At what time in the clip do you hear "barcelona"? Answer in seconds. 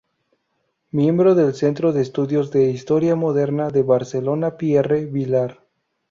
3.83-4.57